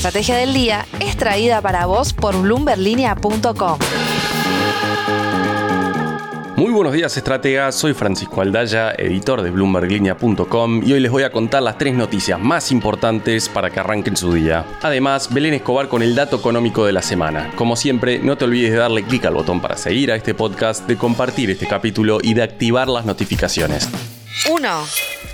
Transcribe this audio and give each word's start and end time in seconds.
estrategia 0.00 0.38
del 0.38 0.54
día 0.54 0.86
es 1.00 1.14
traída 1.14 1.60
para 1.60 1.84
vos 1.84 2.14
por 2.14 2.40
bloomberlinia.com. 2.40 3.78
Muy 6.56 6.72
buenos 6.72 6.94
días, 6.94 7.14
estrategas. 7.18 7.74
Soy 7.74 7.92
Francisco 7.92 8.40
Aldaya, 8.40 8.92
editor 8.92 9.42
de 9.42 9.50
BloombergLinea.com 9.50 10.82
y 10.86 10.94
hoy 10.94 11.00
les 11.00 11.10
voy 11.12 11.24
a 11.24 11.30
contar 11.30 11.62
las 11.62 11.76
tres 11.76 11.94
noticias 11.94 12.40
más 12.40 12.72
importantes 12.72 13.50
para 13.50 13.68
que 13.68 13.78
arranquen 13.78 14.16
su 14.16 14.32
día. 14.32 14.64
Además, 14.80 15.34
Belén 15.34 15.52
Escobar 15.52 15.88
con 15.88 16.02
el 16.02 16.14
dato 16.14 16.36
económico 16.36 16.86
de 16.86 16.92
la 16.92 17.02
semana. 17.02 17.50
Como 17.54 17.76
siempre, 17.76 18.20
no 18.20 18.38
te 18.38 18.46
olvides 18.46 18.72
de 18.72 18.78
darle 18.78 19.02
clic 19.02 19.26
al 19.26 19.34
botón 19.34 19.60
para 19.60 19.76
seguir 19.76 20.12
a 20.12 20.16
este 20.16 20.32
podcast, 20.32 20.86
de 20.86 20.96
compartir 20.96 21.50
este 21.50 21.66
capítulo 21.66 22.20
y 22.22 22.32
de 22.32 22.42
activar 22.42 22.88
las 22.88 23.04
notificaciones. 23.04 23.90
1. 24.48 24.68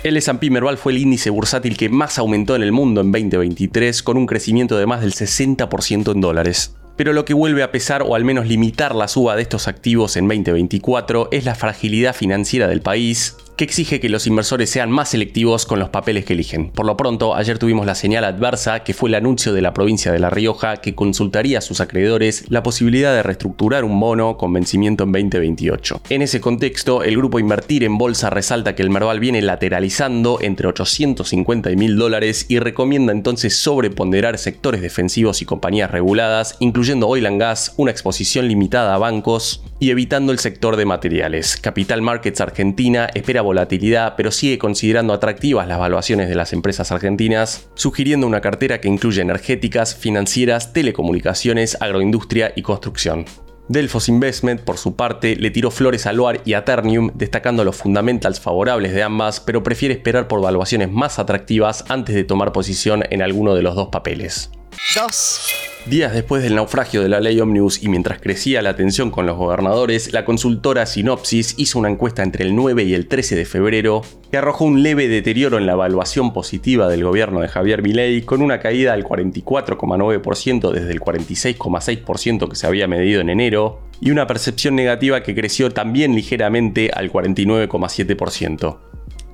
El 0.03 0.17
S&P 0.17 0.49
Merval 0.49 0.77
fue 0.77 0.91
el 0.91 0.99
índice 0.99 1.29
bursátil 1.29 1.77
que 1.77 1.89
más 1.89 2.17
aumentó 2.17 2.55
en 2.55 2.63
el 2.63 2.71
mundo 2.71 3.01
en 3.01 3.11
2023, 3.11 4.03
con 4.03 4.17
un 4.17 4.25
crecimiento 4.25 4.77
de 4.77 4.85
más 4.85 5.01
del 5.01 5.13
60% 5.13 6.11
en 6.11 6.21
dólares. 6.21 6.75
Pero 6.95 7.13
lo 7.13 7.25
que 7.25 7.33
vuelve 7.33 7.63
a 7.63 7.71
pesar 7.71 8.01
o 8.01 8.15
al 8.15 8.25
menos 8.25 8.47
limitar 8.47 8.95
la 8.95 9.07
suba 9.07 9.35
de 9.35 9.43
estos 9.43 9.67
activos 9.67 10.17
en 10.17 10.27
2024 10.27 11.29
es 11.31 11.45
la 11.45 11.55
fragilidad 11.55 12.15
financiera 12.15 12.67
del 12.67 12.81
país 12.81 13.35
que 13.57 13.63
exige 13.63 13.99
que 13.99 14.07
los 14.07 14.27
inversores 14.27 14.69
sean 14.69 14.91
más 14.91 15.09
selectivos 15.09 15.65
con 15.65 15.79
los 15.79 15.89
papeles 15.89 16.25
que 16.25 16.33
eligen. 16.33 16.69
Por 16.69 16.85
lo 16.85 16.95
pronto, 16.95 17.35
ayer 17.35 17.57
tuvimos 17.57 17.87
la 17.87 17.95
señal 17.95 18.23
adversa, 18.23 18.83
que 18.83 18.93
fue 18.93 19.09
el 19.09 19.15
anuncio 19.15 19.51
de 19.51 19.63
la 19.63 19.73
provincia 19.73 20.11
de 20.11 20.19
La 20.19 20.29
Rioja 20.29 20.77
que 20.77 20.93
consultaría 20.93 21.57
a 21.57 21.61
sus 21.61 21.81
acreedores 21.81 22.45
la 22.49 22.61
posibilidad 22.61 23.13
de 23.13 23.23
reestructurar 23.23 23.83
un 23.83 23.99
bono 23.99 24.37
con 24.37 24.53
vencimiento 24.53 25.05
en 25.05 25.11
2028. 25.11 26.01
En 26.09 26.21
ese 26.21 26.39
contexto, 26.39 27.03
el 27.03 27.17
grupo 27.17 27.39
Invertir 27.39 27.83
en 27.83 27.97
Bolsa 27.97 28.29
resalta 28.29 28.75
que 28.75 28.83
el 28.83 28.91
Merval 28.91 29.19
viene 29.19 29.41
lateralizando 29.41 30.37
entre 30.39 30.67
850 30.67 31.71
y 31.71 31.75
1000 31.75 31.97
dólares 31.97 32.45
y 32.49 32.59
recomienda 32.59 33.11
entonces 33.11 33.57
sobreponderar 33.57 34.37
sectores 34.37 34.81
defensivos 34.81 35.41
y 35.41 35.45
compañías 35.45 35.89
reguladas, 35.89 36.57
incluyendo 36.59 37.07
oil 37.07 37.25
and 37.25 37.39
gas, 37.39 37.73
una 37.77 37.89
exposición 37.89 38.47
limitada 38.47 38.93
a 38.93 38.99
bancos 38.99 39.63
y 39.79 39.91
evitando 39.91 40.31
el 40.31 40.39
sector 40.39 40.75
de 40.75 40.85
materiales. 40.85 41.57
Capital 41.57 42.01
Markets 42.01 42.41
Argentina 42.41 43.09
espera 43.13 43.41
volatilidad, 43.41 44.15
pero 44.15 44.31
sigue 44.31 44.57
considerando 44.57 45.13
atractivas 45.13 45.67
las 45.67 45.79
valuaciones 45.79 46.29
de 46.29 46.35
las 46.35 46.53
empresas 46.53 46.91
argentinas, 46.91 47.69
sugiriendo 47.75 48.27
una 48.27 48.41
cartera 48.41 48.81
que 48.81 48.87
incluye 48.87 49.21
energéticas, 49.21 49.95
financieras, 49.95 50.73
telecomunicaciones, 50.73 51.77
agroindustria 51.81 52.53
y 52.55 52.61
construcción. 52.61 53.25
Delfos 53.69 54.07
Investment, 54.07 54.61
por 54.61 54.77
su 54.77 54.95
parte, 54.95 55.35
le 55.35 55.51
tiró 55.51 55.71
flores 55.71 56.05
a 56.05 56.13
Loar 56.13 56.41
y 56.45 56.53
a 56.53 56.63
Ternium, 56.63 57.11
destacando 57.15 57.65
los 57.65 57.75
fundamentals 57.75 58.39
favorables 58.39 58.93
de 58.93 59.03
ambas, 59.03 59.41
pero 59.41 59.61
prefiere 59.61 59.93
esperar 59.93 60.29
por 60.29 60.41
valuaciones 60.41 60.89
más 60.89 61.19
atractivas 61.19 61.83
antes 61.89 62.15
de 62.15 62.23
tomar 62.23 62.53
posición 62.53 63.03
en 63.09 63.21
alguno 63.21 63.55
de 63.55 63.63
los 63.63 63.75
dos 63.75 63.89
papeles. 63.89 64.51
2. 64.95 65.66
Días 65.89 66.11
después 66.11 66.43
del 66.43 66.55
naufragio 66.55 67.01
de 67.01 67.07
la 67.07 67.21
ley 67.21 67.39
Omnibus 67.39 67.81
y 67.81 67.87
mientras 67.87 68.19
crecía 68.19 68.61
la 68.61 68.75
tensión 68.75 69.09
con 69.09 69.25
los 69.25 69.37
gobernadores, 69.37 70.11
la 70.11 70.25
consultora 70.25 70.85
Sinopsis 70.85 71.55
hizo 71.57 71.79
una 71.79 71.89
encuesta 71.89 72.23
entre 72.23 72.43
el 72.43 72.57
9 72.57 72.83
y 72.83 72.93
el 72.93 73.07
13 73.07 73.37
de 73.37 73.45
febrero 73.45 74.01
que 74.29 74.35
arrojó 74.35 74.65
un 74.65 74.83
leve 74.83 75.07
deterioro 75.07 75.57
en 75.57 75.65
la 75.65 75.73
evaluación 75.73 76.33
positiva 76.33 76.89
del 76.89 77.05
gobierno 77.05 77.39
de 77.39 77.47
Javier 77.47 77.83
Milei 77.83 78.23
con 78.23 78.41
una 78.41 78.59
caída 78.59 78.91
al 78.91 79.05
44,9% 79.05 80.71
desde 80.71 80.91
el 80.91 80.99
46,6% 80.99 82.49
que 82.49 82.55
se 82.57 82.67
había 82.67 82.89
medido 82.89 83.21
en 83.21 83.29
enero 83.29 83.79
y 84.01 84.11
una 84.11 84.27
percepción 84.27 84.75
negativa 84.75 85.23
que 85.23 85.35
creció 85.35 85.71
también 85.71 86.15
ligeramente 86.15 86.91
al 86.93 87.09
49,7%. 87.13 88.86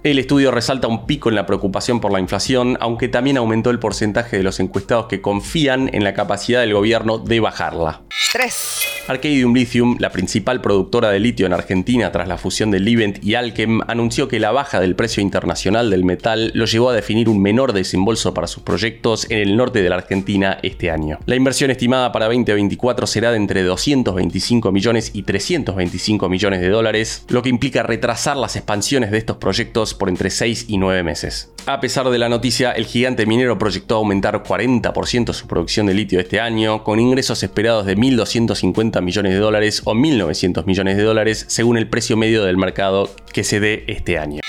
El 0.04 0.20
estudio 0.20 0.52
resalta 0.52 0.90
un 0.90 1.06
pico 1.06 1.30
en 1.30 1.36
la 1.36 1.46
preocupación 1.46 2.02
por 2.02 2.12
la 2.12 2.20
inflación, 2.20 2.78
aunque 2.82 3.08
también 3.08 3.38
aumentó 3.38 3.70
el 3.70 3.80
porcentaje 3.80 4.36
de 4.36 4.44
los 4.44 4.60
encuestados 4.60 5.06
que 5.06 5.22
confían 5.22 5.90
en 5.94 6.04
la 6.04 6.14
capacidad 6.14 6.60
del 6.60 6.74
gobierno 6.74 7.20
de 7.20 7.40
bajarla. 7.40 8.02
3. 8.34 8.93
Arcadium 9.06 9.54
Lithium, 9.54 9.98
la 10.00 10.12
principal 10.12 10.62
productora 10.62 11.10
de 11.10 11.20
litio 11.20 11.46
en 11.46 11.52
Argentina 11.52 12.10
tras 12.14 12.26
la 12.26 12.38
fusión 12.38 12.72
de 12.72 12.80
Livent 12.80 13.22
y 13.22 13.36
Alchem, 13.36 13.82
anunció 13.86 14.30
que 14.30 14.40
la 14.40 14.54
baja 14.54 14.80
del 14.80 14.96
precio 14.96 15.22
internacional 15.22 15.90
del 15.90 16.06
metal 16.06 16.52
lo 16.54 16.66
llevó 16.66 16.90
a 16.90 16.94
definir 16.94 17.28
un 17.28 17.42
menor 17.42 17.74
desembolso 17.74 18.34
para 18.34 18.48
sus 18.48 18.64
proyectos 18.64 19.30
en 19.30 19.40
el 19.40 19.58
norte 19.58 19.84
de 19.84 19.90
la 19.90 19.98
Argentina 19.98 20.58
este 20.64 20.90
año. 20.90 21.20
La 21.26 21.36
inversión 21.36 21.70
estimada 21.70 22.14
para 22.14 22.28
2024 22.28 23.06
será 23.06 23.32
de 23.32 23.38
entre 23.38 23.64
225 23.64 24.72
millones 24.72 25.12
y 25.14 25.24
325 25.24 26.30
millones 26.30 26.62
de 26.62 26.70
dólares, 26.70 27.26
lo 27.28 27.42
que 27.42 27.50
implica 27.50 27.84
retrasar 27.84 28.38
las 28.38 28.56
expansiones 28.56 29.12
de 29.12 29.18
estos 29.18 29.36
proyectos 29.36 29.94
por 29.94 30.08
entre 30.08 30.30
6 30.30 30.68
y 30.70 30.78
9 30.78 31.04
meses. 31.04 31.52
A 31.66 31.82
pesar 31.82 32.10
de 32.10 32.18
la 32.18 32.30
noticia, 32.30 32.72
el 32.72 32.86
gigante 32.86 33.26
minero 33.26 33.58
proyectó 33.58 33.96
aumentar 33.96 34.44
40% 34.44 35.34
su 35.34 35.48
producción 35.48 35.88
de 35.88 35.94
litio 35.94 36.20
este 36.20 36.40
año, 36.40 36.84
con 36.84 37.00
ingresos 37.00 37.42
esperados 37.44 37.86
de 37.86 37.98
1.250 37.98 38.93
millones 39.02 39.34
de 39.34 39.40
dólares 39.40 39.82
o 39.86 39.94
1.900 39.94 40.66
millones 40.66 40.98
de 40.98 41.04
dólares 41.04 41.46
según 41.48 41.78
el 41.78 41.88
precio 41.88 42.18
medio 42.18 42.44
del 42.44 42.58
mercado 42.58 43.10
que 43.32 43.44
se 43.44 43.60
dé 43.60 43.84
este 43.88 44.18
año. 44.18 44.42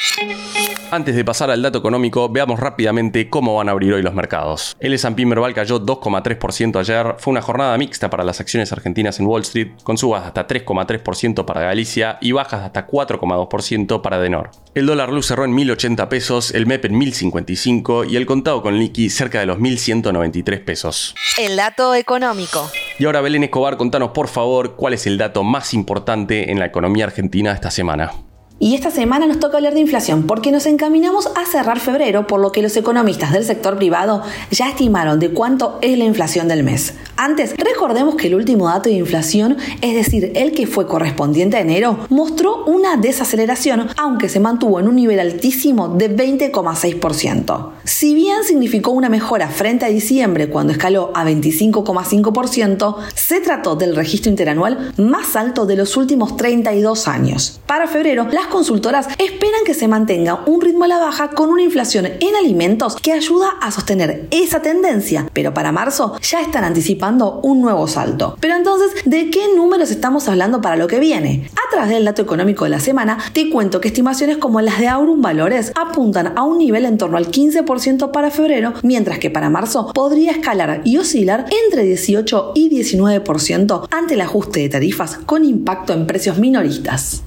Antes 0.94 1.16
de 1.16 1.24
pasar 1.24 1.50
al 1.50 1.60
dato 1.60 1.78
económico, 1.78 2.28
veamos 2.28 2.60
rápidamente 2.60 3.28
cómo 3.28 3.56
van 3.56 3.68
a 3.68 3.72
abrir 3.72 3.94
hoy 3.94 4.02
los 4.02 4.14
mercados. 4.14 4.76
El 4.78 4.92
S&P 4.92 5.26
Merval 5.26 5.52
cayó 5.52 5.80
2,3% 5.80 6.78
ayer, 6.78 7.16
fue 7.18 7.32
una 7.32 7.42
jornada 7.42 7.76
mixta 7.76 8.10
para 8.10 8.22
las 8.22 8.40
acciones 8.40 8.70
argentinas 8.70 9.18
en 9.18 9.26
Wall 9.26 9.42
Street, 9.42 9.72
con 9.82 9.98
subas 9.98 10.24
hasta 10.24 10.46
3,3% 10.46 11.44
para 11.46 11.62
Galicia 11.62 12.18
y 12.20 12.30
bajas 12.30 12.60
de 12.60 12.66
hasta 12.66 12.86
4,2% 12.86 14.02
para 14.02 14.20
Denor. 14.20 14.50
El 14.76 14.86
dólar 14.86 15.10
luz 15.10 15.26
cerró 15.26 15.44
en 15.44 15.56
1.080 15.56 16.06
pesos, 16.06 16.54
el 16.54 16.66
MEP 16.66 16.84
en 16.84 17.00
1.055 17.00 18.08
y 18.08 18.16
el 18.16 18.26
contado 18.26 18.62
con 18.62 18.78
liqui 18.78 19.10
cerca 19.10 19.40
de 19.40 19.46
los 19.46 19.58
1.193 19.58 20.64
pesos. 20.64 21.16
El 21.38 21.56
dato 21.56 21.96
económico. 21.96 22.70
Y 22.98 23.06
ahora 23.06 23.20
Belén 23.20 23.42
Escobar, 23.42 23.76
contanos 23.76 24.10
por 24.10 24.28
favor 24.28 24.76
cuál 24.76 24.94
es 24.94 25.06
el 25.06 25.18
dato 25.18 25.42
más 25.42 25.74
importante 25.74 26.52
en 26.52 26.60
la 26.60 26.66
economía 26.66 27.06
argentina 27.06 27.52
esta 27.52 27.70
semana. 27.70 28.12
Y 28.60 28.76
esta 28.76 28.92
semana 28.92 29.26
nos 29.26 29.40
toca 29.40 29.56
hablar 29.56 29.74
de 29.74 29.80
inflación 29.80 30.28
porque 30.28 30.52
nos 30.52 30.66
encaminamos 30.66 31.26
a 31.26 31.44
cerrar 31.44 31.80
febrero, 31.80 32.28
por 32.28 32.40
lo 32.40 32.52
que 32.52 32.62
los 32.62 32.76
economistas 32.76 33.32
del 33.32 33.44
sector 33.44 33.76
privado 33.76 34.22
ya 34.52 34.68
estimaron 34.68 35.18
de 35.18 35.30
cuánto 35.30 35.78
es 35.82 35.98
la 35.98 36.04
inflación 36.04 36.46
del 36.46 36.62
mes. 36.62 36.94
Antes, 37.16 37.54
recordemos 37.56 38.14
que 38.14 38.28
el 38.28 38.36
último 38.36 38.68
dato 38.68 38.88
de 38.88 38.96
inflación, 38.96 39.56
es 39.82 39.94
decir, 39.94 40.32
el 40.36 40.52
que 40.52 40.68
fue 40.68 40.86
correspondiente 40.86 41.56
a 41.56 41.60
enero, 41.60 42.06
mostró 42.10 42.64
una 42.64 42.96
desaceleración, 42.96 43.88
aunque 43.96 44.28
se 44.28 44.40
mantuvo 44.40 44.78
en 44.78 44.88
un 44.88 44.96
nivel 44.96 45.18
altísimo 45.18 45.88
de 45.88 46.16
20,6%. 46.16 47.70
Si 47.84 48.14
bien 48.14 48.44
significó 48.44 48.92
una 48.92 49.08
mejora 49.08 49.48
frente 49.48 49.84
a 49.84 49.88
diciembre 49.88 50.48
cuando 50.48 50.72
escaló 50.72 51.10
a 51.14 51.24
25,5%, 51.24 52.96
se 53.14 53.40
trató 53.40 53.76
del 53.76 53.96
registro 53.96 54.30
interanual 54.30 54.92
más 54.96 55.36
alto 55.36 55.66
de 55.66 55.76
los 55.76 55.96
últimos 55.96 56.36
32 56.36 57.08
años. 57.08 57.60
Para 57.66 57.86
febrero, 57.86 58.26
las 58.30 58.46
consultoras 58.54 59.08
esperan 59.18 59.64
que 59.66 59.74
se 59.74 59.88
mantenga 59.88 60.44
un 60.46 60.60
ritmo 60.60 60.84
a 60.84 60.86
la 60.86 61.00
baja 61.00 61.30
con 61.30 61.50
una 61.50 61.62
inflación 61.62 62.06
en 62.06 62.36
alimentos 62.36 62.94
que 62.94 63.10
ayuda 63.10 63.48
a 63.60 63.72
sostener 63.72 64.28
esa 64.30 64.62
tendencia, 64.62 65.28
pero 65.32 65.52
para 65.52 65.72
marzo 65.72 66.16
ya 66.22 66.40
están 66.40 66.62
anticipando 66.62 67.40
un 67.42 67.60
nuevo 67.60 67.88
salto. 67.88 68.36
Pero 68.38 68.54
entonces, 68.54 68.92
¿de 69.04 69.28
qué 69.30 69.48
números 69.56 69.90
estamos 69.90 70.28
hablando 70.28 70.60
para 70.60 70.76
lo 70.76 70.86
que 70.86 71.00
viene? 71.00 71.50
A 71.66 71.68
través 71.72 71.90
del 71.90 72.04
dato 72.04 72.22
económico 72.22 72.62
de 72.62 72.70
la 72.70 72.78
semana, 72.78 73.18
te 73.32 73.50
cuento 73.50 73.80
que 73.80 73.88
estimaciones 73.88 74.36
como 74.36 74.60
las 74.60 74.78
de 74.78 74.86
Aurum 74.86 75.20
Valores 75.20 75.72
apuntan 75.74 76.38
a 76.38 76.44
un 76.44 76.58
nivel 76.58 76.84
en 76.84 76.96
torno 76.96 77.16
al 77.16 77.32
15% 77.32 78.12
para 78.12 78.30
febrero, 78.30 78.72
mientras 78.84 79.18
que 79.18 79.30
para 79.30 79.50
marzo 79.50 79.90
podría 79.92 80.30
escalar 80.30 80.82
y 80.84 80.98
oscilar 80.98 81.46
entre 81.66 81.82
18 81.82 82.52
y 82.54 82.70
19% 82.70 83.88
ante 83.90 84.14
el 84.14 84.20
ajuste 84.20 84.60
de 84.60 84.68
tarifas 84.68 85.18
con 85.26 85.44
impacto 85.44 85.92
en 85.92 86.06
precios 86.06 86.38
minoristas. 86.38 87.24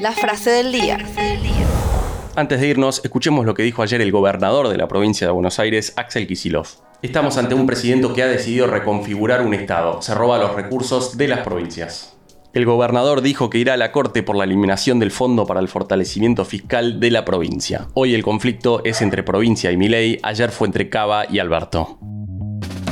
La 0.00 0.12
frase 0.12 0.50
del 0.50 0.72
día. 0.72 0.98
Antes 2.36 2.60
de 2.60 2.68
irnos, 2.68 3.00
escuchemos 3.02 3.46
lo 3.46 3.54
que 3.54 3.62
dijo 3.62 3.82
ayer 3.82 4.00
el 4.02 4.12
gobernador 4.12 4.68
de 4.68 4.76
la 4.76 4.88
provincia 4.88 5.26
de 5.26 5.32
Buenos 5.32 5.58
Aires, 5.58 5.94
Axel 5.96 6.26
Kisilov. 6.26 6.66
Estamos 7.00 7.38
ante 7.38 7.54
un 7.54 7.66
presidente 7.66 8.08
que 8.14 8.22
ha 8.22 8.26
decidido 8.26 8.66
reconfigurar 8.66 9.40
un 9.40 9.54
Estado. 9.54 10.02
Se 10.02 10.14
roba 10.14 10.38
los 10.38 10.54
recursos 10.54 11.16
de 11.16 11.28
las 11.28 11.40
provincias. 11.40 12.16
El 12.52 12.66
gobernador 12.66 13.22
dijo 13.22 13.50
que 13.50 13.58
irá 13.58 13.74
a 13.74 13.78
la 13.78 13.90
corte 13.90 14.22
por 14.22 14.36
la 14.36 14.44
eliminación 14.44 14.98
del 14.98 15.10
Fondo 15.10 15.46
para 15.46 15.60
el 15.60 15.68
Fortalecimiento 15.68 16.44
Fiscal 16.44 17.00
de 17.00 17.10
la 17.10 17.24
provincia. 17.24 17.88
Hoy 17.94 18.14
el 18.14 18.22
conflicto 18.22 18.82
es 18.84 19.00
entre 19.02 19.22
provincia 19.22 19.72
y 19.72 19.76
Milei, 19.76 20.20
ayer 20.22 20.50
fue 20.50 20.68
entre 20.68 20.88
Cava 20.88 21.24
y 21.28 21.38
Alberto. 21.38 21.98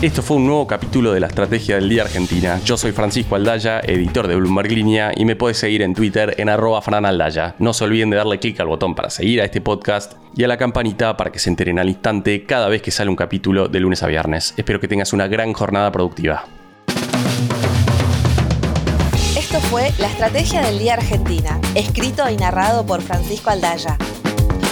Esto 0.02 0.20
fue 0.20 0.38
un 0.38 0.46
nuevo 0.46 0.66
capítulo 0.66 1.12
de 1.12 1.20
la 1.20 1.28
Estrategia 1.28 1.76
del 1.76 1.88
Día 1.88 2.02
Argentina. 2.02 2.60
Yo 2.64 2.76
soy 2.76 2.90
Francisco 2.90 3.36
Aldaya, 3.36 3.78
editor 3.78 4.26
de 4.26 4.34
Bloomberg 4.34 4.72
Línea, 4.72 5.12
y 5.14 5.24
me 5.24 5.36
puedes 5.36 5.58
seguir 5.58 5.80
en 5.80 5.94
Twitter 5.94 6.34
en 6.38 6.48
arroba 6.48 6.82
franaldaya. 6.82 7.54
No 7.60 7.72
se 7.72 7.84
olviden 7.84 8.10
de 8.10 8.16
darle 8.16 8.40
clic 8.40 8.58
al 8.58 8.66
botón 8.66 8.96
para 8.96 9.10
seguir 9.10 9.40
a 9.40 9.44
este 9.44 9.60
podcast 9.60 10.14
y 10.34 10.42
a 10.42 10.48
la 10.48 10.56
campanita 10.56 11.16
para 11.16 11.30
que 11.30 11.38
se 11.38 11.50
enteren 11.50 11.78
al 11.78 11.88
instante 11.88 12.44
cada 12.46 12.68
vez 12.68 12.82
que 12.82 12.90
sale 12.90 13.10
un 13.10 13.16
capítulo 13.16 13.68
de 13.68 13.78
lunes 13.78 14.02
a 14.02 14.08
viernes. 14.08 14.54
Espero 14.56 14.80
que 14.80 14.88
tengas 14.88 15.12
una 15.12 15.28
gran 15.28 15.52
jornada 15.52 15.92
productiva. 15.92 16.46
Esto 19.36 19.60
fue 19.70 19.92
La 20.00 20.08
Estrategia 20.08 20.62
del 20.62 20.80
Día 20.80 20.94
Argentina, 20.94 21.60
escrito 21.76 22.28
y 22.28 22.36
narrado 22.36 22.84
por 22.84 23.02
Francisco 23.02 23.50
Aldaya. 23.50 23.96